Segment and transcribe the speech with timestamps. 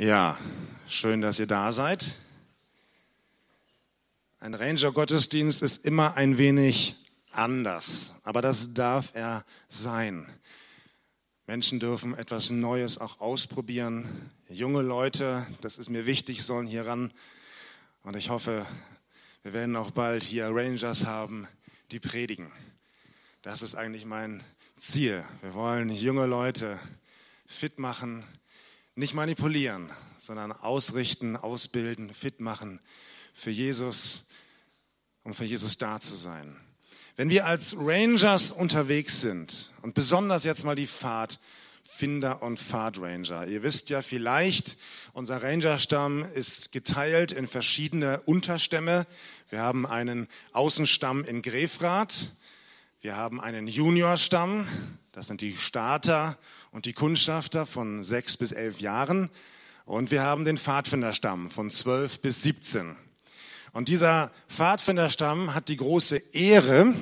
[0.00, 0.38] Ja,
[0.88, 2.12] schön, dass ihr da seid.
[4.38, 6.96] Ein Ranger-Gottesdienst ist immer ein wenig
[7.32, 10.26] anders, aber das darf er sein.
[11.46, 14.08] Menschen dürfen etwas Neues auch ausprobieren.
[14.48, 17.12] Junge Leute, das ist mir wichtig, sollen hier ran.
[18.02, 18.64] Und ich hoffe,
[19.42, 21.46] wir werden auch bald hier Rangers haben,
[21.90, 22.50] die predigen.
[23.42, 24.42] Das ist eigentlich mein
[24.78, 25.22] Ziel.
[25.42, 26.80] Wir wollen junge Leute
[27.44, 28.24] fit machen,
[28.94, 32.80] nicht manipulieren, sondern ausrichten, ausbilden, fit machen
[33.32, 34.24] für Jesus,
[35.22, 36.56] um für Jesus da zu sein.
[37.16, 43.46] Wenn wir als Rangers unterwegs sind und besonders jetzt mal die Pfadfinder und Pfadranger.
[43.46, 44.78] Ihr wisst ja vielleicht,
[45.12, 49.06] unser Rangerstamm ist geteilt in verschiedene Unterstämme.
[49.50, 52.30] Wir haben einen Außenstamm in Grefrath.
[53.02, 54.68] Wir haben einen Juniorstamm.
[55.12, 56.36] Das sind die Starter
[56.70, 59.30] und die Kundschafter von sechs bis elf Jahren.
[59.86, 62.94] Und wir haben den Pfadfinderstamm von zwölf bis 17.
[63.72, 66.92] Und dieser Pfadfinderstamm hat die große Ehre,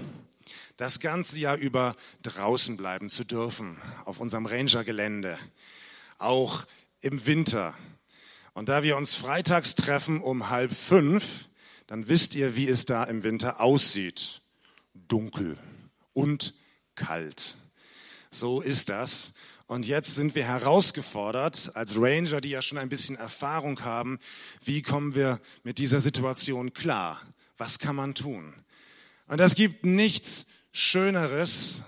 [0.76, 5.36] das ganze Jahr über draußen bleiben zu dürfen, auf unserem Rangergelände,
[6.19, 6.64] auch
[7.00, 7.74] im Winter.
[8.54, 11.48] Und da wir uns freitags treffen um halb fünf,
[11.88, 14.42] dann wisst ihr, wie es da im Winter aussieht.
[14.94, 15.58] Dunkel
[16.19, 16.52] und
[16.97, 17.56] kalt.
[18.30, 19.33] So ist das.
[19.66, 24.19] Und jetzt sind wir herausgefordert, als Ranger, die ja schon ein bisschen Erfahrung haben,
[24.64, 27.22] wie kommen wir mit dieser Situation klar?
[27.56, 28.52] Was kann man tun?
[29.28, 31.83] Und es gibt nichts Schöneres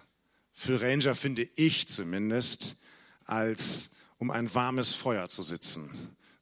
[0.52, 2.76] für Ranger, finde ich zumindest,
[3.24, 5.90] als um ein warmes Feuer zu sitzen,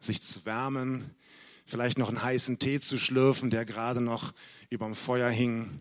[0.01, 1.15] sich zu wärmen,
[1.65, 4.35] vielleicht noch einen heißen Tee zu schlürfen, der gerade noch
[4.71, 5.81] überm Feuer hing,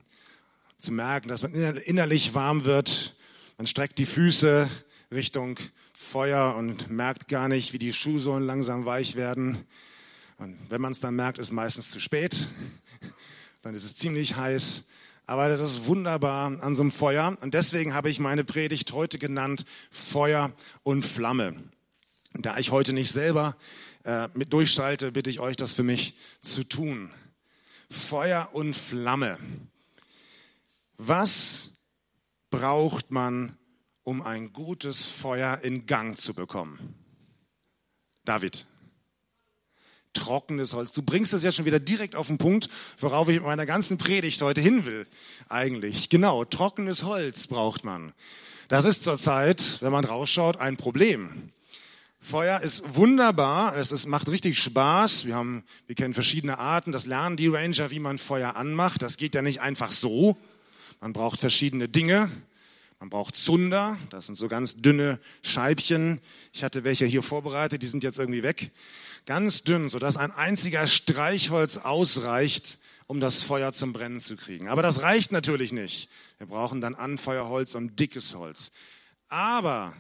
[0.79, 3.15] zu merken, dass man innerlich warm wird,
[3.57, 4.69] man streckt die Füße
[5.11, 5.57] Richtung
[5.93, 9.65] Feuer und merkt gar nicht, wie die Schuhsohlen langsam weich werden.
[10.37, 12.47] Und wenn man es dann merkt, ist meistens zu spät.
[13.63, 14.85] Dann ist es ziemlich heiß.
[15.25, 17.35] Aber das ist wunderbar an so einem Feuer.
[17.41, 21.55] Und deswegen habe ich meine Predigt heute genannt Feuer und Flamme.
[22.33, 23.57] Da ich heute nicht selber
[24.03, 27.09] äh, mit durchschalte, bitte ich euch, das für mich zu tun.
[27.89, 29.37] Feuer und Flamme.
[30.97, 31.71] Was
[32.49, 33.55] braucht man
[34.03, 36.95] um ein gutes Feuer in Gang zu bekommen?
[38.25, 38.65] David.
[40.13, 40.91] Trockenes Holz.
[40.93, 43.99] Du bringst das ja schon wieder direkt auf den Punkt, worauf ich mit meiner ganzen
[43.99, 45.05] Predigt heute hin will.
[45.47, 46.09] Eigentlich.
[46.09, 48.13] Genau, trockenes Holz braucht man.
[48.67, 51.51] Das ist zurzeit, wenn man rausschaut, ein Problem.
[52.19, 55.25] Feuer ist wunderbar, es ist, macht richtig Spaß.
[55.25, 56.91] Wir haben, wir kennen verschiedene Arten.
[56.91, 59.03] Das lernen die Ranger, wie man Feuer anmacht.
[59.03, 60.35] Das geht ja nicht einfach so.
[60.99, 62.31] Man braucht verschiedene Dinge.
[62.99, 66.19] Man braucht Zunder, das sind so ganz dünne Scheibchen.
[66.51, 68.71] Ich hatte welche hier vorbereitet, die sind jetzt irgendwie weg.
[69.27, 74.67] Ganz dünn, sodass ein einziger Streichholz ausreicht, um das Feuer zum Brennen zu kriegen.
[74.67, 76.09] Aber das reicht natürlich nicht.
[76.39, 78.71] Wir brauchen dann Anfeuerholz und dickes Holz.
[79.29, 79.93] Aber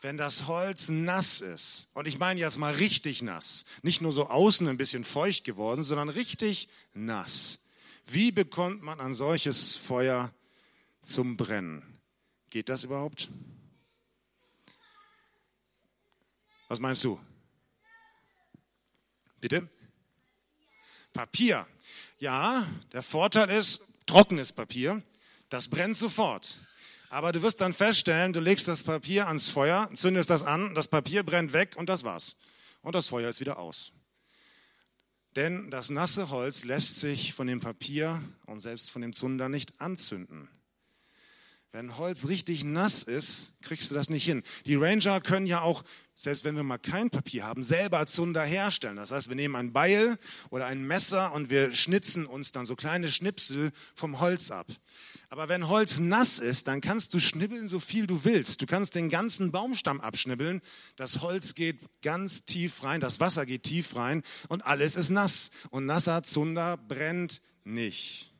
[0.00, 4.28] wenn das Holz nass ist, und ich meine jetzt mal richtig nass, nicht nur so
[4.28, 7.58] außen ein bisschen feucht geworden, sondern richtig nass,
[8.06, 10.32] wie bekommt man ein solches Feuer
[11.02, 12.00] zum Brennen?
[12.50, 13.28] Geht das überhaupt?
[16.68, 17.20] Was meinst du?
[19.40, 19.68] Bitte?
[21.12, 21.66] Papier.
[22.18, 25.02] Ja, der Vorteil ist, trockenes Papier,
[25.48, 26.58] das brennt sofort.
[27.08, 30.88] Aber du wirst dann feststellen, du legst das Papier ans Feuer, zündest das an, das
[30.88, 32.36] Papier brennt weg und das war's.
[32.82, 33.92] Und das Feuer ist wieder aus.
[35.36, 39.80] Denn das nasse Holz lässt sich von dem Papier und selbst von dem Zunder nicht
[39.80, 40.48] anzünden.
[41.72, 44.42] Wenn Holz richtig nass ist, kriegst du das nicht hin.
[44.64, 45.82] Die Ranger können ja auch,
[46.14, 48.96] selbst wenn wir mal kein Papier haben, selber Zunder herstellen.
[48.96, 50.16] Das heißt, wir nehmen ein Beil
[50.48, 54.66] oder ein Messer und wir schnitzen uns dann so kleine Schnipsel vom Holz ab.
[55.28, 58.62] Aber wenn Holz nass ist, dann kannst du schnibbeln, so viel du willst.
[58.62, 60.62] Du kannst den ganzen Baumstamm abschnibbeln.
[60.94, 65.50] Das Holz geht ganz tief rein, das Wasser geht tief rein und alles ist nass.
[65.70, 68.32] Und nasser Zunder brennt nicht.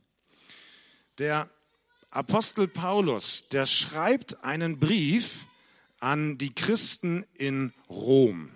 [1.18, 1.50] Der
[2.10, 5.46] Apostel Paulus, der schreibt einen Brief
[6.00, 8.50] an die Christen in Rom.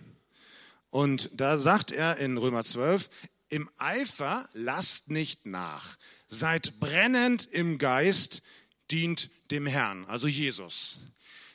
[0.90, 3.10] Und da sagt er in Römer 12,
[3.48, 5.96] im Eifer lasst nicht nach,
[6.28, 8.42] seid brennend im Geist,
[8.90, 11.00] dient dem Herrn, also Jesus.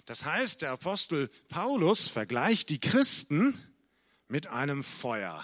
[0.05, 3.59] Das heißt, der Apostel Paulus vergleicht die Christen
[4.27, 5.43] mit einem Feuer.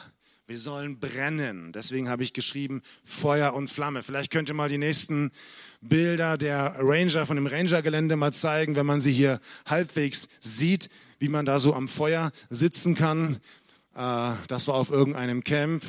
[0.51, 1.71] Wir sollen brennen.
[1.71, 4.03] Deswegen habe ich geschrieben Feuer und Flamme.
[4.03, 5.31] Vielleicht könnt ihr mal die nächsten
[5.79, 10.89] Bilder der Ranger von dem Rangergelände mal zeigen, wenn man sie hier halbwegs sieht,
[11.19, 13.37] wie man da so am Feuer sitzen kann.
[13.95, 15.85] Äh, das war auf irgendeinem Camp.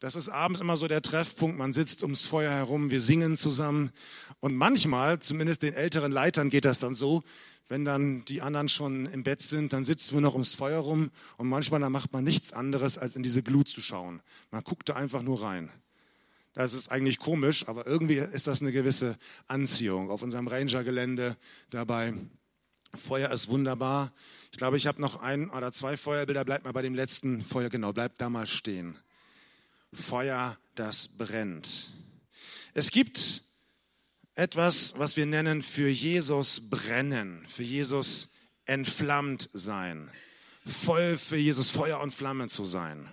[0.00, 1.58] Das ist abends immer so der Treffpunkt.
[1.58, 3.90] Man sitzt ums Feuer herum, wir singen zusammen.
[4.38, 7.24] Und manchmal, zumindest den älteren Leitern geht das dann so,
[7.68, 11.10] wenn dann die anderen schon im Bett sind, dann sitzen wir noch ums Feuer rum
[11.36, 14.22] und manchmal dann macht man nichts anderes, als in diese Glut zu schauen.
[14.50, 15.70] Man guckt da einfach nur rein.
[16.54, 19.16] Das ist eigentlich komisch, aber irgendwie ist das eine gewisse
[19.48, 21.36] Anziehung auf unserem Ranger-Gelände
[21.70, 22.14] dabei.
[22.96, 24.12] Feuer ist wunderbar.
[24.50, 26.44] Ich glaube, ich habe noch ein oder zwei Feuerbilder.
[26.44, 28.96] Bleibt mal bei dem letzten Feuer, genau, bleibt da mal stehen.
[29.92, 31.90] Feuer, das brennt.
[32.74, 33.42] Es gibt
[34.34, 38.28] etwas, was wir nennen für Jesus brennen, für Jesus
[38.66, 40.10] entflammt sein,
[40.66, 43.08] voll für Jesus Feuer und Flamme zu sein.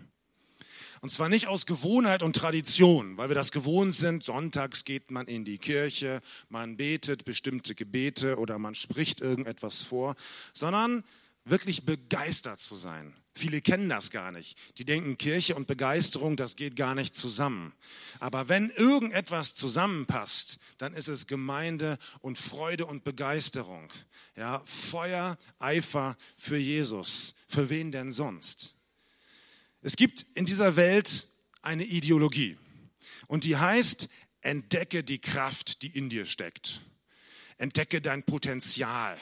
[1.01, 4.23] Und zwar nicht aus Gewohnheit und Tradition, weil wir das gewohnt sind.
[4.23, 10.15] Sonntags geht man in die Kirche, man betet bestimmte Gebete oder man spricht irgendetwas vor,
[10.53, 11.03] sondern
[11.43, 13.13] wirklich begeistert zu sein.
[13.37, 14.57] Viele kennen das gar nicht.
[14.77, 17.73] Die denken, Kirche und Begeisterung, das geht gar nicht zusammen.
[18.19, 23.91] Aber wenn irgendetwas zusammenpasst, dann ist es Gemeinde und Freude und Begeisterung.
[24.37, 27.35] Ja, Feuer, Eifer für Jesus.
[27.49, 28.75] Für wen denn sonst?
[29.81, 31.27] Es gibt in dieser Welt
[31.61, 32.57] eine Ideologie.
[33.27, 34.07] Und die heißt,
[34.41, 36.81] entdecke die Kraft, die in dir steckt.
[37.57, 39.17] Entdecke dein Potenzial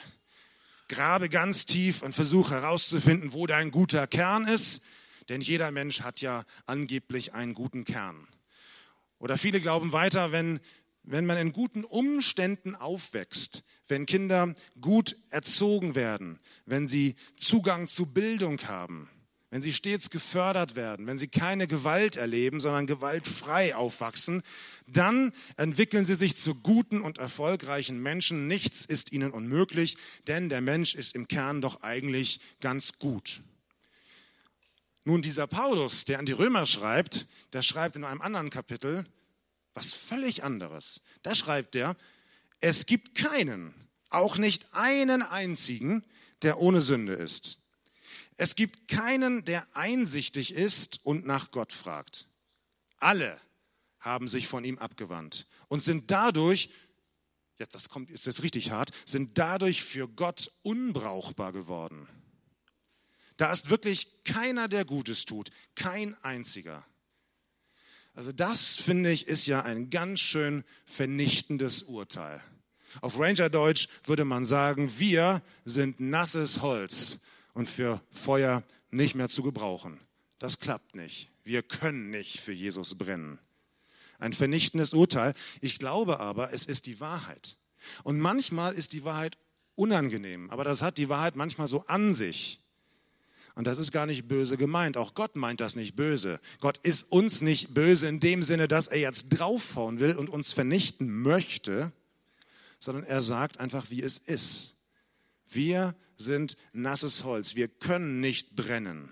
[0.94, 4.82] grabe ganz tief und versuche herauszufinden, wo dein guter Kern ist,
[5.28, 8.28] denn jeder Mensch hat ja angeblich einen guten Kern.
[9.18, 10.60] Oder viele glauben weiter, wenn,
[11.02, 18.06] wenn man in guten Umständen aufwächst, wenn Kinder gut erzogen werden, wenn sie Zugang zu
[18.06, 19.10] Bildung haben,
[19.54, 24.42] wenn sie stets gefördert werden, wenn sie keine Gewalt erleben, sondern gewaltfrei aufwachsen,
[24.88, 28.48] dann entwickeln sie sich zu guten und erfolgreichen Menschen.
[28.48, 29.96] Nichts ist ihnen unmöglich,
[30.26, 33.42] denn der Mensch ist im Kern doch eigentlich ganz gut.
[35.04, 39.06] Nun, dieser Paulus, der an die Römer schreibt, der schreibt in einem anderen Kapitel
[39.72, 41.00] was völlig anderes.
[41.22, 41.94] Da schreibt er,
[42.58, 43.72] es gibt keinen,
[44.10, 46.02] auch nicht einen einzigen,
[46.42, 47.60] der ohne Sünde ist.
[48.36, 52.28] Es gibt keinen, der einsichtig ist und nach Gott fragt.
[52.98, 53.40] Alle
[54.00, 56.70] haben sich von ihm abgewandt und sind dadurch,
[57.58, 62.08] jetzt das kommt, ist jetzt richtig hart, sind dadurch für Gott unbrauchbar geworden.
[63.36, 66.84] Da ist wirklich keiner, der Gutes tut, kein einziger.
[68.14, 72.42] Also das, finde ich, ist ja ein ganz schön vernichtendes Urteil.
[73.00, 77.18] Auf Ranger Deutsch würde man sagen, wir sind nasses Holz
[77.54, 79.98] und für Feuer nicht mehr zu gebrauchen.
[80.38, 81.30] Das klappt nicht.
[81.44, 83.38] Wir können nicht für Jesus brennen.
[84.18, 85.34] Ein vernichtendes Urteil.
[85.60, 87.56] Ich glaube aber, es ist die Wahrheit.
[88.02, 89.36] Und manchmal ist die Wahrheit
[89.74, 92.60] unangenehm, aber das hat die Wahrheit manchmal so an sich.
[93.56, 94.96] Und das ist gar nicht böse gemeint.
[94.96, 96.40] Auch Gott meint das nicht böse.
[96.58, 100.52] Gott ist uns nicht böse in dem Sinne, dass er jetzt draufhauen will und uns
[100.52, 101.92] vernichten möchte,
[102.80, 104.73] sondern er sagt einfach, wie es ist.
[105.54, 107.54] Wir sind nasses Holz.
[107.54, 109.10] Wir können nicht brennen.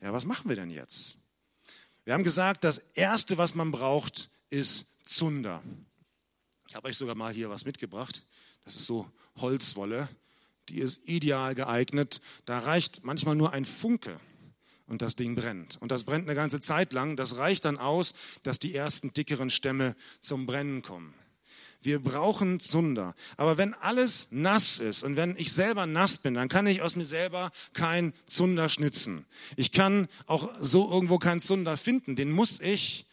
[0.00, 1.18] Ja, was machen wir denn jetzt?
[2.04, 5.62] Wir haben gesagt, das Erste, was man braucht, ist Zunder.
[6.68, 8.22] Ich habe euch sogar mal hier was mitgebracht.
[8.64, 10.08] Das ist so Holzwolle.
[10.68, 12.20] Die ist ideal geeignet.
[12.44, 14.20] Da reicht manchmal nur ein Funke
[14.86, 15.76] und das Ding brennt.
[15.80, 17.16] Und das brennt eine ganze Zeit lang.
[17.16, 21.14] Das reicht dann aus, dass die ersten dickeren Stämme zum Brennen kommen.
[21.80, 23.14] Wir brauchen Zunder.
[23.36, 26.96] Aber wenn alles nass ist und wenn ich selber nass bin, dann kann ich aus
[26.96, 29.26] mir selber kein Zunder schnitzen.
[29.56, 32.16] Ich kann auch so irgendwo keinen Zunder finden.
[32.16, 33.06] Den muss ich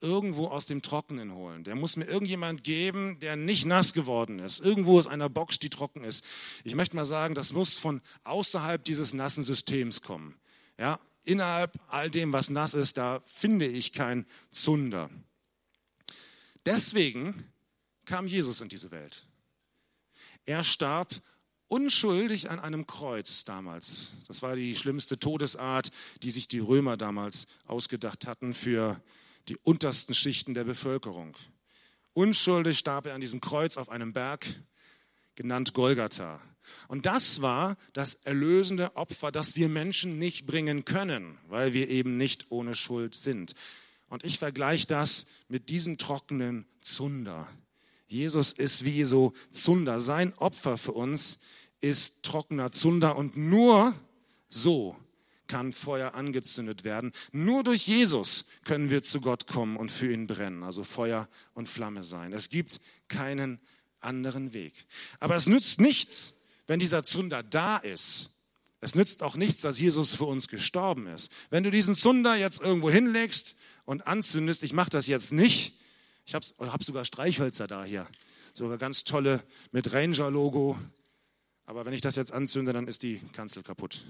[0.00, 1.64] irgendwo aus dem Trockenen holen.
[1.64, 4.60] Der muss mir irgendjemand geben, der nicht nass geworden ist.
[4.60, 6.24] Irgendwo aus einer Box, die trocken ist.
[6.64, 10.36] Ich möchte mal sagen, das muss von außerhalb dieses nassen Systems kommen.
[10.78, 15.10] Ja, innerhalb all dem, was nass ist, da finde ich kein Zunder.
[16.64, 17.49] Deswegen
[18.10, 19.24] kam Jesus in diese Welt.
[20.44, 21.14] Er starb
[21.68, 24.14] unschuldig an einem Kreuz damals.
[24.26, 25.92] Das war die schlimmste Todesart,
[26.24, 29.00] die sich die Römer damals ausgedacht hatten für
[29.48, 31.36] die untersten Schichten der Bevölkerung.
[32.12, 34.44] Unschuldig starb er an diesem Kreuz auf einem Berg,
[35.36, 36.40] genannt Golgatha.
[36.88, 42.16] Und das war das erlösende Opfer, das wir Menschen nicht bringen können, weil wir eben
[42.16, 43.54] nicht ohne Schuld sind.
[44.08, 47.46] Und ich vergleiche das mit diesem trockenen Zunder.
[48.10, 50.00] Jesus ist wie so Zunder.
[50.00, 51.38] Sein Opfer für uns
[51.80, 53.94] ist trockener Zunder und nur
[54.48, 54.96] so
[55.46, 57.12] kann Feuer angezündet werden.
[57.32, 61.68] Nur durch Jesus können wir zu Gott kommen und für ihn brennen, also Feuer und
[61.68, 62.32] Flamme sein.
[62.32, 63.60] Es gibt keinen
[64.00, 64.86] anderen Weg.
[65.18, 66.34] Aber es nützt nichts,
[66.66, 68.30] wenn dieser Zunder da ist,
[68.82, 71.30] Es nützt auch nichts, dass Jesus für uns gestorben ist.
[71.50, 75.74] Wenn du diesen Zunder jetzt irgendwo hinlegst und anzündest, ich mache das jetzt nicht,
[76.30, 78.06] ich habe hab sogar Streichhölzer da hier,
[78.54, 80.78] sogar ganz tolle mit Ranger-Logo,
[81.66, 84.04] aber wenn ich das jetzt anzünde, dann ist die Kanzel kaputt.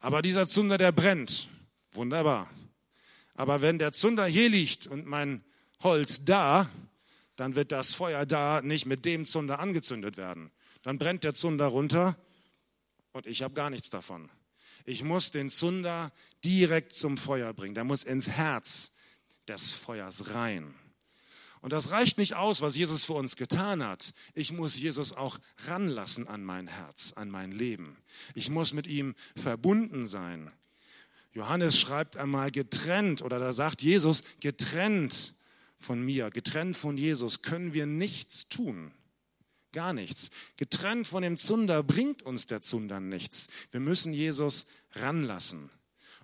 [0.00, 1.46] Aber dieser Zunder, der brennt,
[1.92, 2.50] wunderbar.
[3.34, 5.44] Aber wenn der Zunder hier liegt und mein
[5.84, 6.68] Holz da,
[7.36, 10.50] dann wird das Feuer da nicht mit dem Zunder angezündet werden.
[10.82, 12.16] Dann brennt der Zunder runter
[13.12, 14.28] und ich habe gar nichts davon.
[14.86, 16.10] Ich muss den Zunder
[16.44, 17.76] direkt zum Feuer bringen.
[17.76, 18.90] Der muss ins Herz
[19.46, 20.74] des Feuers rein.
[21.62, 24.12] Und das reicht nicht aus, was Jesus für uns getan hat.
[24.34, 25.38] Ich muss Jesus auch
[25.68, 27.96] ranlassen an mein Herz, an mein Leben.
[28.34, 30.50] Ich muss mit ihm verbunden sein.
[31.32, 35.34] Johannes schreibt einmal getrennt oder da sagt Jesus, getrennt
[35.78, 38.92] von mir, getrennt von Jesus können wir nichts tun.
[39.72, 40.30] Gar nichts.
[40.56, 43.46] Getrennt von dem Zunder bringt uns der Zunder nichts.
[43.70, 44.66] Wir müssen Jesus
[44.96, 45.70] ranlassen.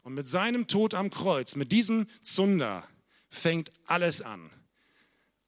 [0.02, 2.87] Und mit seinem Tod am Kreuz, mit diesem Zunder,
[3.30, 4.50] fängt alles an.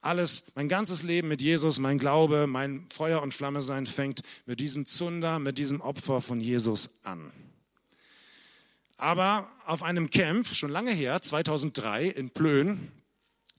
[0.02, 4.58] Alles, mein ganzes Leben mit Jesus, mein Glaube, mein Feuer und Flamme sein, fängt mit
[4.60, 7.30] diesem Zunder, mit diesem Opfer von Jesus an.
[8.96, 12.90] Aber auf einem Camp, schon lange her, 2003 in Plön,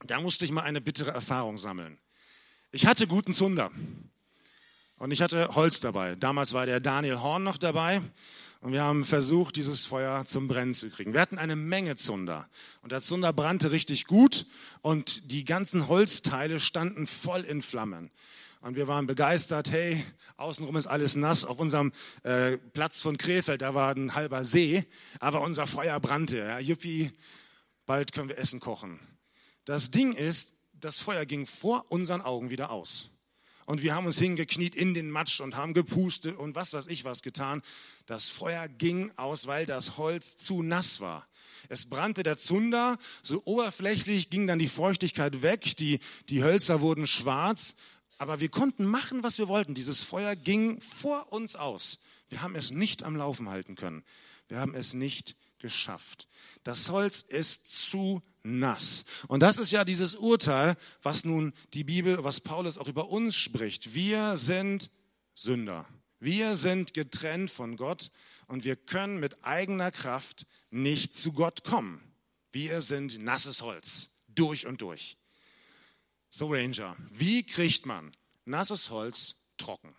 [0.06, 1.98] da musste ich mal eine bittere Erfahrung sammeln.
[2.72, 3.70] Ich hatte guten Zunder.
[4.96, 6.14] Und ich hatte Holz dabei.
[6.14, 8.00] Damals war der Daniel Horn noch dabei.
[8.62, 11.12] Und wir haben versucht, dieses Feuer zum Brennen zu kriegen.
[11.12, 12.48] Wir hatten eine Menge Zunder.
[12.82, 14.46] Und der Zunder brannte richtig gut.
[14.82, 18.12] Und die ganzen Holzteile standen voll in Flammen.
[18.60, 19.72] Und wir waren begeistert.
[19.72, 20.04] Hey,
[20.36, 21.44] außenrum ist alles nass.
[21.44, 21.90] Auf unserem
[22.22, 24.84] äh, Platz von Krefeld, da war ein halber See.
[25.18, 26.38] Aber unser Feuer brannte.
[26.38, 27.10] Ja, Juppie,
[27.84, 29.00] bald können wir Essen kochen.
[29.64, 33.10] Das Ding ist, das Feuer ging vor unseren Augen wieder aus.
[33.66, 37.04] Und wir haben uns hingekniet in den Matsch und haben gepustet und was weiß ich
[37.04, 37.62] was getan.
[38.06, 41.26] Das Feuer ging aus, weil das Holz zu nass war.
[41.68, 47.06] Es brannte der Zunder, so oberflächlich ging dann die Feuchtigkeit weg, die, die Hölzer wurden
[47.06, 47.74] schwarz,
[48.18, 49.74] aber wir konnten machen, was wir wollten.
[49.74, 51.98] Dieses Feuer ging vor uns aus.
[52.28, 54.04] Wir haben es nicht am Laufen halten können.
[54.48, 56.28] Wir haben es nicht geschafft.
[56.64, 59.06] Das Holz ist zu nass.
[59.28, 63.36] Und das ist ja dieses Urteil, was nun die Bibel, was Paulus auch über uns
[63.36, 63.94] spricht.
[63.94, 64.90] Wir sind
[65.34, 65.86] Sünder.
[66.20, 68.10] Wir sind getrennt von Gott
[68.46, 72.00] und wir können mit eigener Kraft nicht zu Gott kommen.
[72.52, 75.16] Wir sind nasses Holz, durch und durch.
[76.30, 78.12] So Ranger, wie kriegt man
[78.44, 79.94] nasses Holz trocken?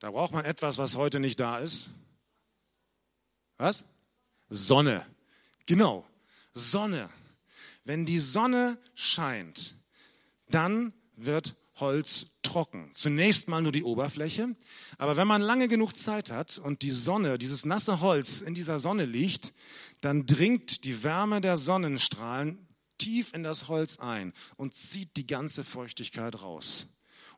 [0.00, 1.90] Da braucht man etwas, was heute nicht da ist.
[3.60, 3.84] Was?
[4.48, 5.04] Sonne.
[5.66, 6.06] Genau,
[6.54, 7.10] Sonne.
[7.84, 9.74] Wenn die Sonne scheint,
[10.48, 12.88] dann wird Holz trocken.
[12.94, 14.54] Zunächst mal nur die Oberfläche,
[14.96, 18.78] aber wenn man lange genug Zeit hat und die Sonne, dieses nasse Holz in dieser
[18.78, 19.52] Sonne liegt,
[20.00, 25.64] dann dringt die Wärme der Sonnenstrahlen tief in das Holz ein und zieht die ganze
[25.64, 26.86] Feuchtigkeit raus.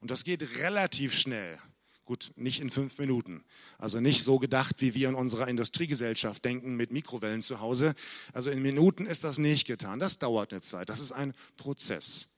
[0.01, 1.59] Und das geht relativ schnell.
[2.05, 3.45] Gut, nicht in fünf Minuten.
[3.79, 7.95] Also nicht so gedacht, wie wir in unserer Industriegesellschaft denken mit Mikrowellen zu Hause.
[8.33, 10.01] Also in Minuten ist das nicht getan.
[10.01, 10.89] Das dauert eine Zeit.
[10.89, 12.29] Das ist ein Prozess.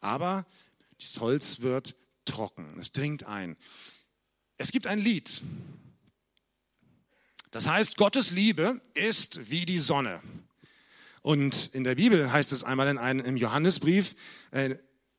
[0.00, 0.44] Aber
[1.00, 2.76] das Holz wird trocken.
[2.80, 3.56] Es dringt ein.
[4.56, 5.42] Es gibt ein Lied.
[7.52, 10.20] Das heißt, Gottes Liebe ist wie die Sonne.
[11.20, 14.16] Und in der Bibel heißt es einmal in einem im Johannesbrief,
[14.50, 14.76] äh,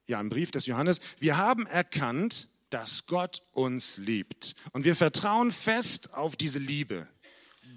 [0.08, 4.56] ja, im Brief des Johannes, wir haben erkannt, dass Gott uns liebt.
[4.72, 7.08] Und wir vertrauen fest auf diese Liebe.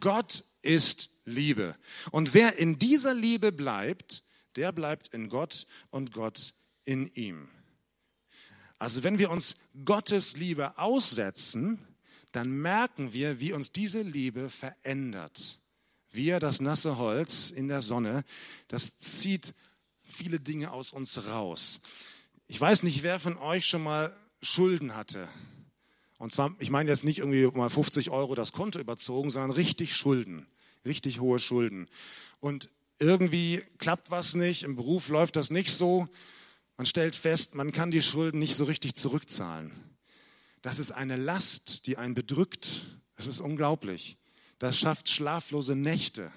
[0.00, 1.76] Gott ist Liebe.
[2.12, 4.24] Und wer in dieser Liebe bleibt,
[4.56, 7.48] der bleibt in Gott und Gott in ihm.
[8.78, 11.78] Also wenn wir uns Gottes Liebe aussetzen,
[12.32, 15.60] dann merken wir, wie uns diese Liebe verändert.
[16.10, 18.24] Wir, das nasse Holz in der Sonne,
[18.68, 19.54] das zieht
[20.02, 21.80] viele Dinge aus uns raus.
[22.46, 24.14] Ich weiß nicht, wer von euch schon mal
[24.46, 25.28] Schulden hatte.
[26.18, 29.94] Und zwar, ich meine jetzt nicht irgendwie mal 50 Euro das Konto überzogen, sondern richtig
[29.94, 30.46] Schulden,
[30.84, 31.88] richtig hohe Schulden.
[32.40, 36.08] Und irgendwie klappt was nicht, im Beruf läuft das nicht so.
[36.78, 39.72] Man stellt fest, man kann die Schulden nicht so richtig zurückzahlen.
[40.62, 42.86] Das ist eine Last, die einen bedrückt.
[43.16, 44.16] Das ist unglaublich.
[44.58, 46.32] Das schafft schlaflose Nächte.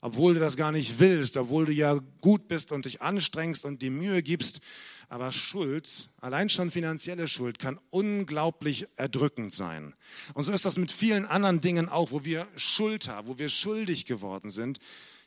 [0.00, 3.80] Obwohl du das gar nicht willst, obwohl du ja gut bist und dich anstrengst und
[3.80, 4.60] die Mühe gibst,
[5.08, 9.94] aber Schuld, allein schon finanzielle Schuld, kann unglaublich erdrückend sein.
[10.34, 13.48] Und so ist das mit vielen anderen Dingen auch, wo wir Schuld haben, wo wir
[13.48, 14.78] schuldig geworden sind.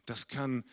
[0.06, 0.64] Das kann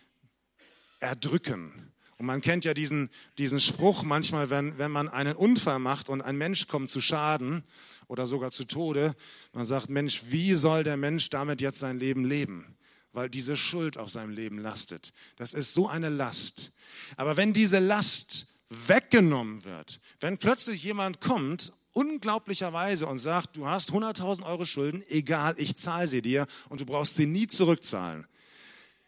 [1.00, 1.92] erdrücken.
[2.16, 6.22] Und man kennt ja diesen, diesen Spruch manchmal, wenn, wenn man einen Unfall macht und
[6.22, 7.64] ein Mensch kommt zu Schaden
[8.06, 9.14] oder sogar zu Tode.
[9.52, 12.76] Man sagt, Mensch, wie soll der Mensch damit jetzt sein Leben leben?
[13.12, 15.12] Weil diese Schuld auf seinem Leben lastet.
[15.36, 16.72] Das ist so eine Last.
[17.16, 18.46] Aber wenn diese Last
[18.88, 25.54] weggenommen wird, wenn plötzlich jemand kommt unglaublicherweise und sagt, du hast 100.000 Euro Schulden, egal,
[25.58, 28.26] ich zahle sie dir und du brauchst sie nie zurückzahlen.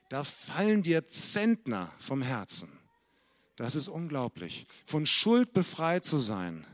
[0.09, 2.71] Da fallen dir Zentner vom Herzen.
[3.57, 4.67] Das ist unglaublich.
[4.85, 6.65] Von Schuld befreit zu sein,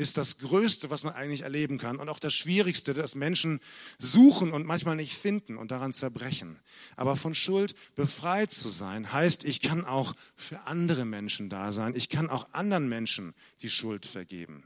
[0.00, 3.60] ist das Größte, was man eigentlich erleben kann und auch das Schwierigste, das Menschen
[3.98, 6.58] suchen und manchmal nicht finden und daran zerbrechen.
[6.96, 11.94] Aber von Schuld befreit zu sein, heißt, ich kann auch für andere Menschen da sein.
[11.94, 14.64] Ich kann auch anderen Menschen die Schuld vergeben.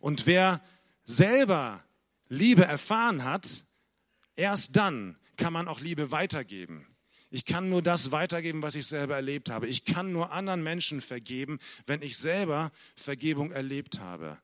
[0.00, 0.60] Und wer
[1.04, 1.82] selber
[2.28, 3.64] Liebe erfahren hat,
[4.34, 6.86] erst dann kann man auch Liebe weitergeben.
[7.30, 9.66] Ich kann nur das weitergeben, was ich selber erlebt habe.
[9.68, 14.38] Ich kann nur anderen Menschen vergeben, wenn ich selber Vergebung erlebt habe.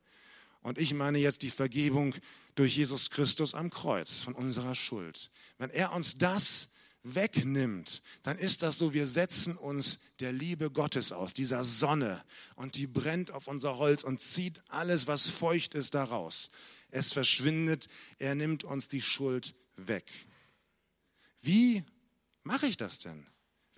[0.63, 2.15] Und ich meine jetzt die Vergebung
[2.55, 5.31] durch Jesus Christus am Kreuz von unserer Schuld.
[5.59, 6.69] Wenn er uns das
[7.03, 12.23] wegnimmt, dann ist das so, wir setzen uns der Liebe Gottes aus, dieser Sonne,
[12.57, 16.51] und die brennt auf unser Holz und zieht alles, was feucht ist, daraus.
[16.91, 17.89] Es verschwindet,
[18.19, 20.05] er nimmt uns die Schuld weg.
[21.41, 21.85] Wie
[22.43, 23.27] mache ich das denn?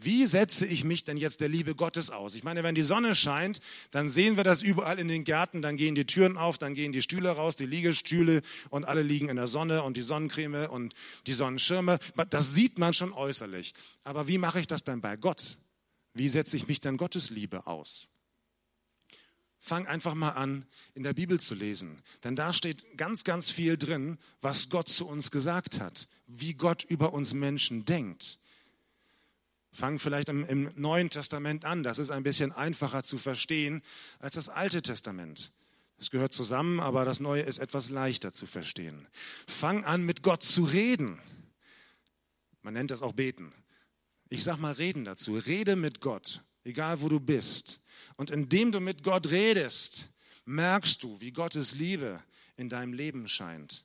[0.04, 2.34] Wie setze ich mich denn jetzt der Liebe Gottes aus?
[2.34, 5.76] Ich meine, wenn die Sonne scheint, dann sehen wir das überall in den Gärten, dann
[5.76, 9.36] gehen die Türen auf, dann gehen die Stühle raus, die Liegestühle und alle liegen in
[9.36, 10.94] der Sonne und die Sonnencreme und
[11.26, 11.98] die Sonnenschirme.
[12.30, 13.74] Das sieht man schon äußerlich.
[14.04, 15.58] Aber wie mache ich das dann bei Gott?
[16.14, 18.08] Wie setze ich mich dann Gottes Liebe aus?
[19.64, 22.02] Fang einfach mal an, in der Bibel zu lesen.
[22.24, 26.82] Denn da steht ganz, ganz viel drin, was Gott zu uns gesagt hat, wie Gott
[26.82, 28.40] über uns Menschen denkt.
[29.72, 31.82] Fang vielleicht im, im, Neuen Testament an.
[31.82, 33.82] Das ist ein bisschen einfacher zu verstehen
[34.18, 35.50] als das Alte Testament.
[35.98, 39.06] Es gehört zusammen, aber das Neue ist etwas leichter zu verstehen.
[39.46, 41.20] Fang an, mit Gott zu reden.
[42.60, 43.52] Man nennt das auch beten.
[44.28, 45.36] Ich sag mal reden dazu.
[45.36, 47.80] Rede mit Gott, egal wo du bist.
[48.16, 50.10] Und indem du mit Gott redest,
[50.44, 52.22] merkst du, wie Gottes Liebe
[52.56, 53.84] in deinem Leben scheint.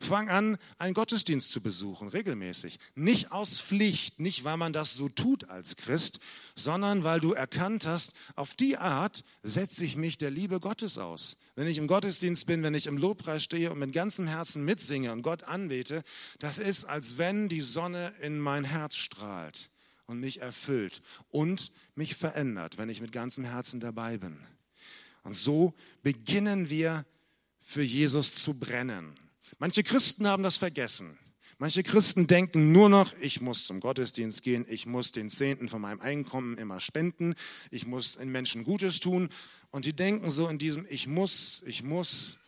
[0.00, 2.78] Fang an, einen Gottesdienst zu besuchen, regelmäßig.
[2.94, 6.20] Nicht aus Pflicht, nicht weil man das so tut als Christ,
[6.56, 11.36] sondern weil du erkannt hast, auf die Art setze ich mich der Liebe Gottes aus.
[11.54, 15.12] Wenn ich im Gottesdienst bin, wenn ich im Lobpreis stehe und mit ganzem Herzen mitsinge
[15.12, 16.02] und Gott anbete,
[16.38, 19.70] das ist, als wenn die Sonne in mein Herz strahlt
[20.06, 24.38] und mich erfüllt und mich verändert, wenn ich mit ganzem Herzen dabei bin.
[25.22, 27.04] Und so beginnen wir
[27.60, 29.18] für Jesus zu brennen.
[29.60, 31.18] Manche Christen haben das vergessen.
[31.58, 35.82] Manche Christen denken nur noch, ich muss zum Gottesdienst gehen, ich muss den Zehnten von
[35.82, 37.34] meinem Einkommen immer spenden,
[37.70, 39.28] ich muss den Menschen Gutes tun.
[39.70, 42.38] Und die denken so in diesem, ich muss, ich muss.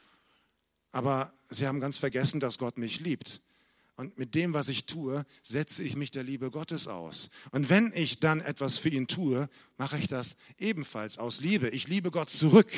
[0.91, 3.43] Aber sie haben ganz vergessen, dass Gott mich liebt.
[3.97, 7.29] Und mit dem, was ich tue, setze ich mich der Liebe Gottes aus.
[7.51, 11.69] Und wenn ich dann etwas für ihn tue, mache ich das ebenfalls aus Liebe.
[11.69, 12.73] Ich liebe Gott zurück,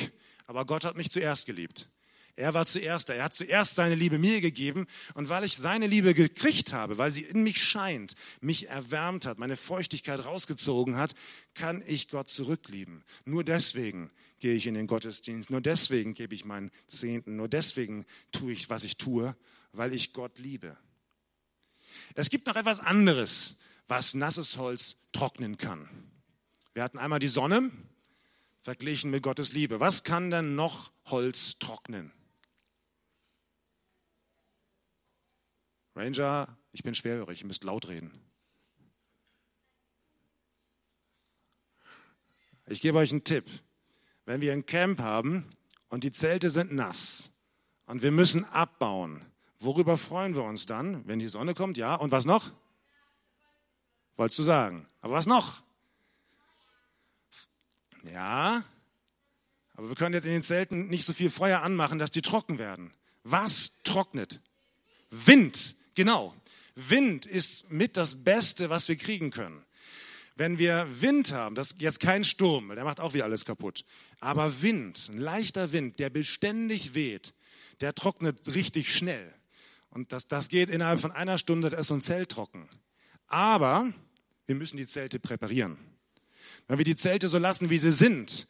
[0.45, 1.89] aber Gott hat mich zuerst geliebt.
[2.37, 3.13] Er war zuerst da.
[3.13, 4.87] Er hat zuerst seine Liebe mir gegeben.
[5.13, 9.39] Und weil ich seine Liebe gekriegt habe, weil sie in mich scheint, mich erwärmt hat,
[9.39, 11.13] meine Feuchtigkeit rausgezogen hat,
[11.53, 13.03] kann ich Gott zurücklieben.
[13.23, 15.49] Nur deswegen gehe ich in den Gottesdienst.
[15.49, 17.37] Nur deswegen gebe ich meinen Zehnten.
[17.37, 19.35] Nur deswegen tue ich, was ich tue,
[19.71, 20.77] weil ich Gott liebe.
[22.15, 23.55] Es gibt noch etwas anderes,
[23.87, 25.87] was nasses Holz trocknen kann.
[26.73, 27.71] Wir hatten einmal die Sonne
[28.59, 29.79] verglichen mit Gottes Liebe.
[29.79, 32.11] Was kann denn noch Holz trocknen?
[35.95, 38.11] Ranger, ich bin schwerhörig, ihr müsst laut reden.
[42.67, 43.45] Ich gebe euch einen Tipp.
[44.25, 45.49] Wenn wir ein Camp haben
[45.89, 47.31] und die Zelte sind nass
[47.85, 49.23] und wir müssen abbauen,
[49.59, 51.77] worüber freuen wir uns dann, wenn die Sonne kommt?
[51.77, 52.51] Ja, und was noch?
[54.17, 54.87] Wolltest du sagen?
[55.01, 55.61] Aber was noch?
[58.03, 58.63] Ja,
[59.75, 62.57] aber wir können jetzt in den Zelten nicht so viel Feuer anmachen, dass die trocken
[62.57, 62.93] werden.
[63.23, 64.41] Was trocknet?
[65.09, 65.75] Wind.
[65.95, 66.35] Genau.
[66.75, 69.63] Wind ist mit das Beste, was wir kriegen können.
[70.35, 73.85] Wenn wir Wind haben, das ist jetzt kein Sturm, der macht auch wieder alles kaputt.
[74.19, 77.33] Aber Wind, ein leichter Wind, der beständig weht,
[77.79, 79.33] der trocknet richtig schnell.
[79.89, 82.67] Und das, das geht innerhalb von einer Stunde, da ist so ein Zelt trocken.
[83.27, 83.89] Aber
[84.45, 85.77] wir müssen die Zelte präparieren.
[86.67, 88.47] Wenn wir die Zelte so lassen, wie sie sind,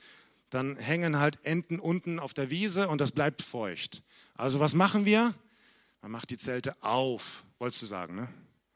[0.49, 4.01] dann hängen halt Enten unten auf der Wiese und das bleibt feucht.
[4.33, 5.35] Also was machen wir?
[6.05, 8.27] Man macht die Zelte auf, wolltest du sagen, ne?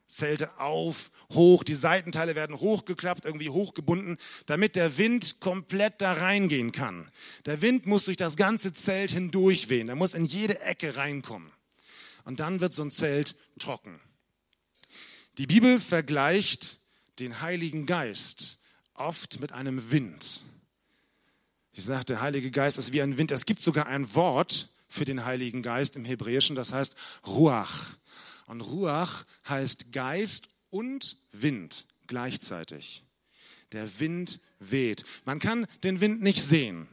[0.08, 6.72] Zelte auf, hoch, die Seitenteile werden hochgeklappt, irgendwie hochgebunden, damit der Wind komplett da reingehen
[6.72, 7.08] kann.
[7.46, 11.52] Der Wind muss durch das ganze Zelt hindurch wehen, er muss in jede Ecke reinkommen.
[12.24, 14.02] Und dann wird so ein Zelt trocken.
[15.38, 16.78] Die Bibel vergleicht
[17.20, 18.58] den Heiligen Geist
[18.96, 20.42] oft mit einem Wind.
[21.74, 23.30] Ich sage, der Heilige Geist ist wie ein Wind.
[23.30, 27.95] Es gibt sogar ein Wort für den Heiligen Geist im Hebräischen, das heißt Ruach.
[28.47, 33.04] Und Ruach heißt Geist und Wind gleichzeitig.
[33.71, 35.04] Der Wind weht.
[35.25, 36.88] Man kann den Wind nicht sehen.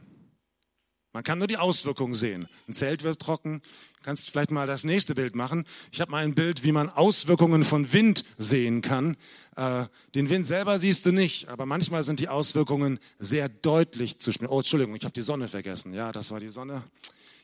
[1.13, 2.47] Man kann nur die Auswirkungen sehen.
[2.67, 3.63] Ein Zelt wird trocken.
[3.97, 5.65] Du kannst vielleicht mal das nächste Bild machen.
[5.91, 9.17] Ich habe mal ein Bild, wie man Auswirkungen von Wind sehen kann.
[9.55, 14.31] Äh, den Wind selber siehst du nicht, aber manchmal sind die Auswirkungen sehr deutlich zu
[14.31, 14.51] spüren.
[14.51, 15.95] Oh, Entschuldigung, ich habe die Sonne vergessen.
[15.95, 16.83] Ja, das war die Sonne.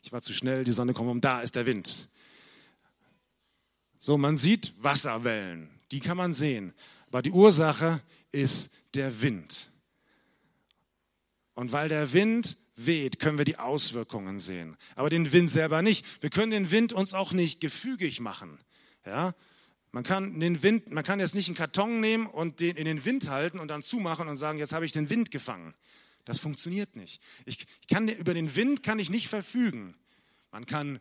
[0.03, 1.21] Ich war zu schnell, die Sonne kommt um.
[1.21, 2.09] Da ist der Wind.
[3.99, 6.73] So, man sieht Wasserwellen, die kann man sehen.
[7.07, 9.71] Aber die Ursache ist der Wind.
[11.53, 14.75] Und weil der Wind weht, können wir die Auswirkungen sehen.
[14.95, 16.05] Aber den Wind selber nicht.
[16.21, 18.59] Wir können den Wind uns auch nicht gefügig machen.
[19.05, 19.33] Ja?
[19.93, 23.05] Man kann den Wind, man kann jetzt nicht einen Karton nehmen und den in den
[23.05, 25.73] Wind halten und dann zumachen und sagen, jetzt habe ich den Wind gefangen.
[26.25, 27.21] Das funktioniert nicht.
[27.45, 29.95] Ich, kann über den Wind kann ich nicht verfügen.
[30.51, 30.99] Man kann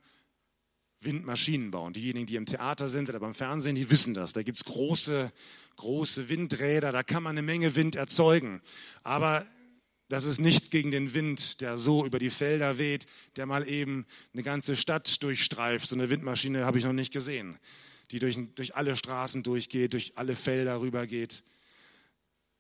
[1.01, 1.93] Windmaschinen bauen.
[1.93, 4.33] Diejenigen, die im Theater sind oder beim Fernsehen, die wissen das.
[4.33, 5.33] Da gibt es große,
[5.77, 8.61] große Windräder, da kann man eine Menge Wind erzeugen.
[9.03, 9.47] Aber
[10.09, 13.07] das ist nichts gegen den Wind, der so über die Felder weht,
[13.37, 15.89] der mal eben eine ganze Stadt durchstreift.
[15.89, 17.59] So eine Windmaschine habe ich noch nicht gesehen,
[18.11, 21.43] die durch, durch alle Straßen durchgeht, durch alle Felder rübergeht.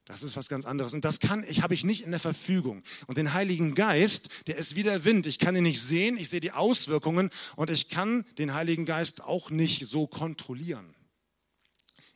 [0.05, 0.95] Das ist was ganz anderes.
[0.95, 2.83] Und das kann ich, habe ich nicht in der Verfügung.
[3.07, 5.27] Und den Heiligen Geist, der ist wie der Wind.
[5.27, 9.23] Ich kann ihn nicht sehen, ich sehe die Auswirkungen und ich kann den Heiligen Geist
[9.23, 10.95] auch nicht so kontrollieren.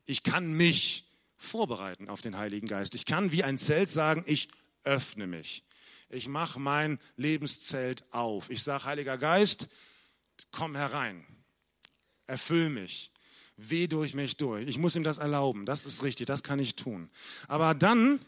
[0.05, 1.05] Ich kann mich
[1.37, 2.95] vorbereiten auf den Heiligen Geist.
[2.95, 4.49] Ich kann wie ein Zelt sagen, ich
[4.83, 5.65] öffne mich.
[6.09, 8.51] Ich mache mein Lebenszelt auf.
[8.51, 9.69] Ich sage, Heiliger Geist,
[10.51, 11.25] komm herein.
[12.27, 13.13] Erfüll mich
[13.57, 14.69] weh durch mich durch.
[14.69, 15.67] Ich muss ihm das erlauben.
[15.67, 17.11] Das ist richtig, das kann ich tun.
[17.49, 18.21] Aber dann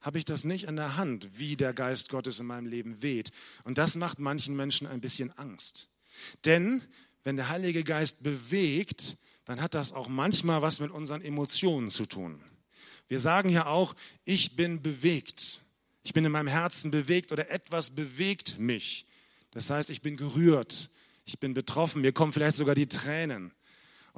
[0.00, 3.30] habe ich das nicht in der Hand, wie der Geist Gottes in meinem Leben weht.
[3.64, 5.88] Und das macht manchen Menschen ein bisschen Angst.
[6.44, 6.82] Denn
[7.24, 12.06] wenn der Heilige Geist bewegt, dann hat das auch manchmal was mit unseren Emotionen zu
[12.06, 12.40] tun.
[13.08, 15.62] Wir sagen ja auch, ich bin bewegt.
[16.02, 19.06] Ich bin in meinem Herzen bewegt oder etwas bewegt mich.
[19.50, 20.90] Das heißt, ich bin gerührt,
[21.24, 23.52] ich bin betroffen, mir kommen vielleicht sogar die Tränen.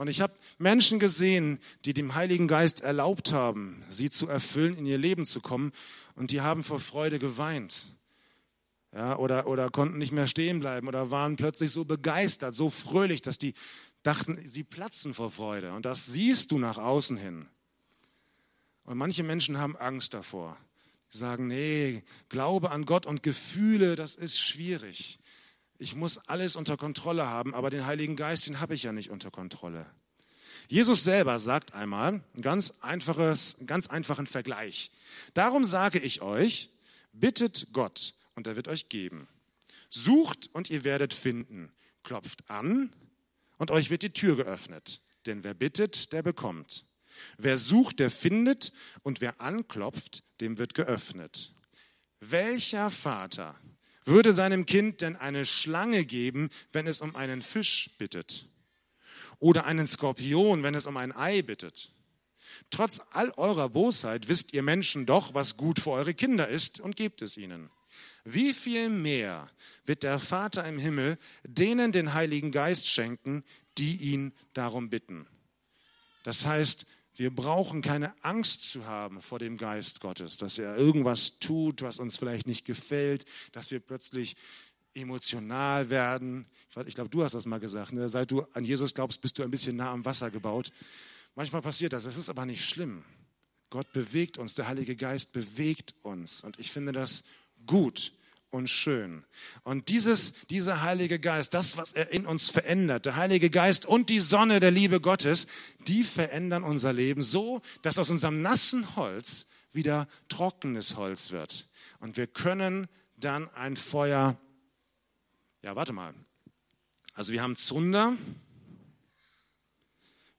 [0.00, 4.86] Und ich habe Menschen gesehen, die dem Heiligen Geist erlaubt haben, sie zu erfüllen, in
[4.86, 5.72] ihr Leben zu kommen.
[6.14, 7.84] Und die haben vor Freude geweint.
[8.94, 13.20] Ja, oder, oder konnten nicht mehr stehen bleiben oder waren plötzlich so begeistert, so fröhlich,
[13.20, 13.52] dass die
[14.02, 15.74] dachten, sie platzen vor Freude.
[15.74, 17.46] Und das siehst du nach außen hin.
[18.84, 20.56] Und manche Menschen haben Angst davor.
[21.12, 25.19] Die sagen, nee, Glaube an Gott und Gefühle, das ist schwierig
[25.80, 29.10] ich muss alles unter Kontrolle haben, aber den Heiligen Geist, den habe ich ja nicht
[29.10, 29.86] unter Kontrolle.
[30.68, 34.90] Jesus selber sagt einmal, ein ganz einfaches, ganz einfachen Vergleich.
[35.32, 36.68] Darum sage ich euch,
[37.12, 39.26] bittet Gott und er wird euch geben.
[39.88, 41.72] Sucht und ihr werdet finden.
[42.04, 42.94] Klopft an
[43.56, 45.00] und euch wird die Tür geöffnet.
[45.26, 46.84] Denn wer bittet, der bekommt.
[47.38, 51.52] Wer sucht, der findet und wer anklopft, dem wird geöffnet.
[52.20, 53.58] Welcher Vater
[54.11, 58.46] würde seinem Kind denn eine Schlange geben, wenn es um einen Fisch bittet?
[59.38, 61.92] Oder einen Skorpion, wenn es um ein Ei bittet?
[62.68, 66.96] Trotz all eurer Bosheit wisst ihr Menschen doch, was gut für eure Kinder ist und
[66.96, 67.70] gebt es ihnen.
[68.25, 69.51] Wie viel mehr
[69.87, 73.44] wird der Vater im Himmel denen den Heiligen Geist schenken,
[73.79, 75.27] die ihn darum bitten?
[76.23, 76.85] Das heißt,
[77.20, 81.98] wir brauchen keine Angst zu haben vor dem Geist Gottes, dass er irgendwas tut, was
[81.98, 84.37] uns vielleicht nicht gefällt, dass wir plötzlich
[84.94, 86.46] emotional werden.
[86.87, 87.92] Ich glaube, du hast das mal gesagt.
[87.92, 88.09] Ne?
[88.09, 90.72] Seit du an Jesus glaubst, bist du ein bisschen nah am Wasser gebaut.
[91.35, 92.06] Manchmal passiert das.
[92.06, 93.04] Es ist aber nicht schlimm.
[93.68, 96.42] Gott bewegt uns, der Heilige Geist bewegt uns.
[96.42, 97.24] Und ich finde das
[97.66, 98.14] gut
[98.50, 99.24] und schön.
[99.62, 104.10] Und dieses, dieser Heilige Geist, das, was er in uns verändert, der Heilige Geist und
[104.10, 105.46] die Sonne der Liebe Gottes,
[105.86, 111.68] die verändern unser Leben so, dass aus unserem nassen Holz wieder trockenes Holz wird.
[112.00, 114.36] Und wir können dann ein Feuer,
[115.62, 116.14] ja, warte mal.
[117.14, 118.16] Also wir haben Zunder,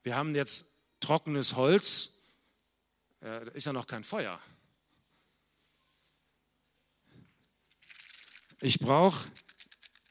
[0.02, 0.66] wir haben jetzt
[1.00, 2.18] trockenes Holz,
[3.20, 4.38] äh, da ist ja noch kein Feuer.
[8.64, 9.28] Ich brauche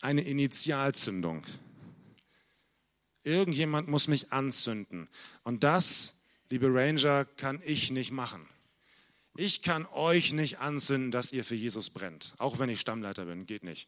[0.01, 1.43] eine Initialzündung.
[3.23, 5.07] Irgendjemand muss mich anzünden.
[5.43, 6.15] Und das,
[6.49, 8.45] liebe Ranger, kann ich nicht machen.
[9.37, 12.33] Ich kann euch nicht anzünden, dass ihr für Jesus brennt.
[12.39, 13.87] Auch wenn ich Stammleiter bin, geht nicht.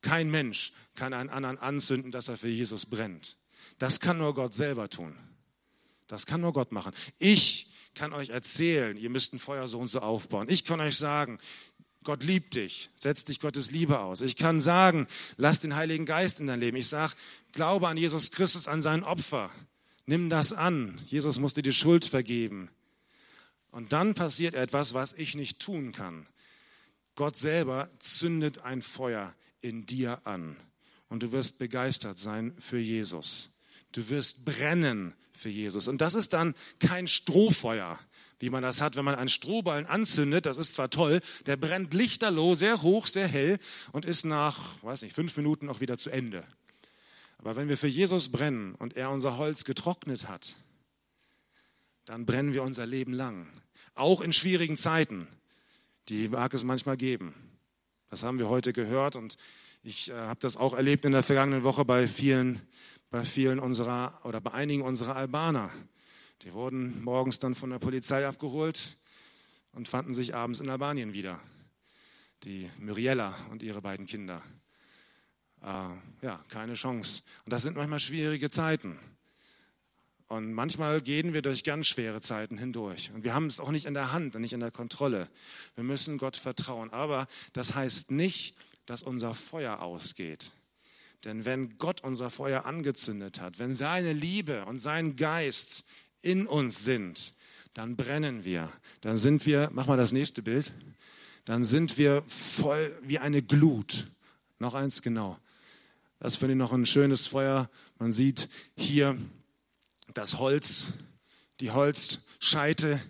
[0.00, 3.36] Kein Mensch kann einen anderen anzünden, dass er für Jesus brennt.
[3.78, 5.14] Das kann nur Gott selber tun.
[6.06, 6.92] Das kann nur Gott machen.
[7.18, 10.48] Ich kann euch erzählen, ihr müsst ein Feuer so und so aufbauen.
[10.48, 11.38] Ich kann euch sagen,
[12.06, 14.20] Gott liebt dich, setz dich Gottes Liebe aus.
[14.20, 16.76] Ich kann sagen, lass den Heiligen Geist in dein Leben.
[16.76, 17.14] Ich sage,
[17.50, 19.50] glaube an Jesus Christus, an sein Opfer.
[20.06, 21.00] Nimm das an.
[21.08, 22.70] Jesus musste dir die Schuld vergeben.
[23.72, 26.28] Und dann passiert etwas, was ich nicht tun kann.
[27.16, 30.56] Gott selber zündet ein Feuer in dir an.
[31.08, 33.50] Und du wirst begeistert sein für Jesus.
[33.90, 35.88] Du wirst brennen für Jesus.
[35.88, 37.98] Und das ist dann kein Strohfeuer,
[38.38, 40.46] wie man das hat, wenn man einen Strohballen anzündet.
[40.46, 43.58] Das ist zwar toll, der brennt lichterloh, sehr hoch, sehr hell
[43.92, 46.44] und ist nach, weiß nicht, fünf Minuten auch wieder zu Ende.
[47.38, 50.56] Aber wenn wir für Jesus brennen und er unser Holz getrocknet hat,
[52.04, 53.48] dann brennen wir unser Leben lang.
[53.94, 55.26] Auch in schwierigen Zeiten,
[56.08, 57.34] die mag es manchmal geben.
[58.10, 59.36] Das haben wir heute gehört und
[59.82, 62.60] ich äh, habe das auch erlebt in der vergangenen Woche bei vielen,
[63.10, 65.70] bei vielen unserer oder bei einigen unserer Albaner.
[66.42, 68.98] Die wurden morgens dann von der Polizei abgeholt
[69.72, 71.40] und fanden sich abends in Albanien wieder.
[72.44, 74.42] Die Muriella und ihre beiden Kinder.
[75.62, 75.88] Äh,
[76.22, 77.22] ja, keine Chance.
[77.44, 78.98] Und das sind manchmal schwierige Zeiten.
[80.28, 83.12] Und manchmal gehen wir durch ganz schwere Zeiten hindurch.
[83.14, 85.28] Und wir haben es auch nicht in der Hand und nicht in der Kontrolle.
[85.76, 86.90] Wir müssen Gott vertrauen.
[86.90, 90.50] Aber das heißt nicht, dass unser Feuer ausgeht.
[91.24, 95.84] Denn wenn Gott unser Feuer angezündet hat, wenn seine Liebe und sein Geist
[96.26, 97.32] in uns sind,
[97.72, 98.70] dann brennen wir.
[99.00, 100.72] Dann sind wir, mach mal das nächste Bild,
[101.44, 104.08] dann sind wir voll wie eine Glut.
[104.58, 105.38] Noch eins, genau.
[106.18, 107.70] Das finde ich noch ein schönes Feuer.
[107.98, 109.16] Man sieht hier
[110.14, 110.86] das Holz,
[111.60, 113.00] die Holzscheite,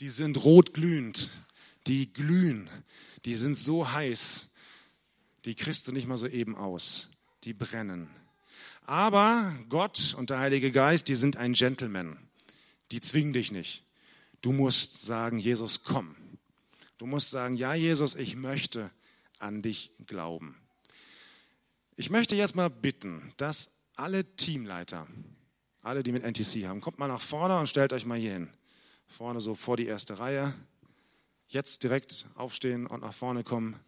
[0.00, 1.30] die sind rotglühend,
[1.86, 2.68] die glühen,
[3.24, 4.48] die sind so heiß,
[5.44, 7.08] die kriegst du nicht mal so eben aus,
[7.44, 8.08] die brennen.
[8.82, 12.18] Aber Gott und der Heilige Geist, die sind ein Gentleman,
[12.92, 13.84] die zwingen dich nicht.
[14.42, 16.14] Du musst sagen, Jesus, komm.
[16.98, 18.90] Du musst sagen, ja, Jesus, ich möchte
[19.38, 20.56] an dich glauben.
[21.96, 25.06] Ich möchte jetzt mal bitten, dass alle Teamleiter,
[25.82, 28.50] alle, die mit NTC haben, kommt mal nach vorne und stellt euch mal hier hin.
[29.06, 30.54] Vorne so vor die erste Reihe.
[31.48, 33.78] Jetzt direkt aufstehen und nach vorne kommen.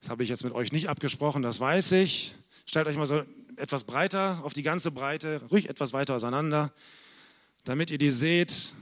[0.00, 2.34] Das habe ich jetzt mit euch nicht abgesprochen, das weiß ich.
[2.66, 3.22] Stellt euch mal so
[3.56, 6.72] etwas breiter, auf die ganze Breite, ruhig etwas weiter auseinander,
[7.64, 8.72] damit ihr die seht.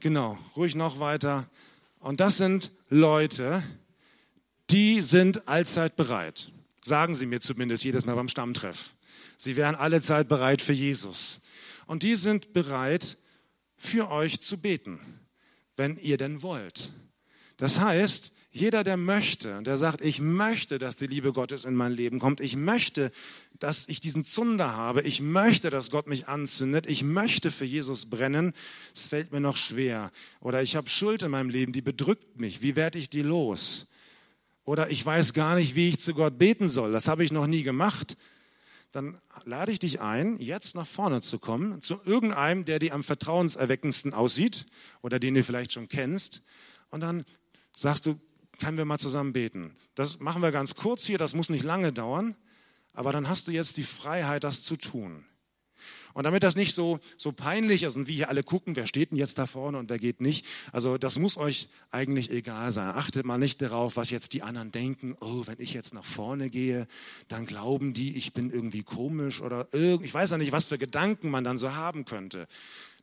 [0.00, 1.48] Genau, ruhig noch weiter.
[1.98, 3.62] Und das sind Leute,
[4.70, 6.50] die sind allzeit bereit.
[6.82, 8.94] Sagen sie mir zumindest jedes Mal beim Stammtreff.
[9.36, 11.40] Sie wären alle Zeit bereit für Jesus.
[11.86, 13.16] Und die sind bereit,
[13.76, 14.98] für euch zu beten,
[15.76, 16.92] wenn ihr denn wollt.
[17.56, 21.92] Das heißt, jeder, der möchte, der sagt, ich möchte, dass die Liebe Gottes in mein
[21.92, 23.12] Leben kommt, ich möchte,
[23.58, 28.06] dass ich diesen Zunder habe, ich möchte, dass Gott mich anzündet, ich möchte für Jesus
[28.06, 28.54] brennen,
[28.94, 30.10] es fällt mir noch schwer.
[30.40, 33.88] Oder ich habe Schuld in meinem Leben, die bedrückt mich, wie werde ich die los?
[34.64, 37.46] Oder ich weiß gar nicht, wie ich zu Gott beten soll, das habe ich noch
[37.46, 38.16] nie gemacht
[38.92, 43.04] dann lade ich dich ein, jetzt nach vorne zu kommen, zu irgendeinem, der dir am
[43.04, 44.64] vertrauenserweckendsten aussieht
[45.02, 46.40] oder den du vielleicht schon kennst.
[46.88, 47.26] Und dann
[47.74, 48.18] sagst du,
[48.58, 49.76] können wir mal zusammen beten.
[49.94, 52.34] Das machen wir ganz kurz hier, das muss nicht lange dauern,
[52.92, 55.24] aber dann hast du jetzt die Freiheit, das zu tun.
[56.16, 59.10] Und damit das nicht so, so peinlich ist und wie hier alle gucken, wer steht
[59.10, 62.88] denn jetzt da vorne und wer geht nicht, also das muss euch eigentlich egal sein.
[62.88, 65.14] Achtet mal nicht darauf, was jetzt die anderen denken.
[65.20, 66.86] Oh, wenn ich jetzt nach vorne gehe,
[67.28, 71.28] dann glauben die, ich bin irgendwie komisch oder ich weiß ja nicht, was für Gedanken
[71.28, 72.48] man dann so haben könnte.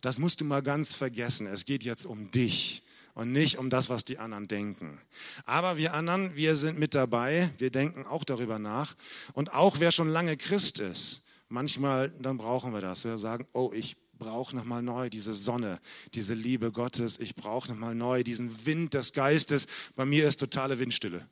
[0.01, 1.45] Das musst du mal ganz vergessen.
[1.45, 2.81] Es geht jetzt um dich
[3.13, 4.99] und nicht um das, was die anderen denken.
[5.45, 8.95] Aber wir anderen, wir sind mit dabei, wir denken auch darüber nach.
[9.33, 13.05] Und auch wer schon lange Christ ist, manchmal, dann brauchen wir das.
[13.05, 15.79] Wir sagen, oh, ich brauche nochmal neu diese Sonne,
[16.13, 17.19] diese Liebe Gottes.
[17.19, 19.67] Ich brauche nochmal neu diesen Wind des Geistes.
[19.95, 21.27] Bei mir ist totale Windstille.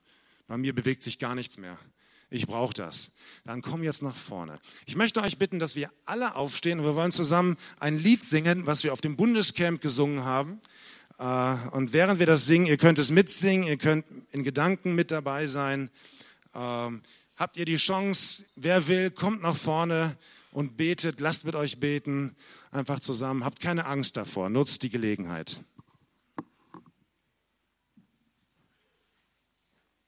[0.48, 1.78] Bei mir bewegt sich gar nichts mehr.
[2.30, 3.12] Ich brauche das.
[3.44, 4.58] Dann komm jetzt nach vorne.
[4.86, 8.65] Ich möchte euch bitten, dass wir alle aufstehen und wir wollen zusammen ein Lied singen,
[8.65, 10.62] was wir auf dem Bundescamp gesungen haben.
[11.21, 15.12] Äh, und während wir das singen, ihr könnt es mitsingen, ihr könnt in Gedanken mit
[15.12, 15.91] dabei sein.
[16.55, 17.01] Ähm,
[17.38, 20.17] habt ihr die Chance, wer will, kommt nach vorne
[20.51, 22.36] und betet, lasst mit euch beten,
[22.71, 23.45] einfach zusammen.
[23.45, 25.63] Habt keine Angst davor, nutzt die Gelegenheit.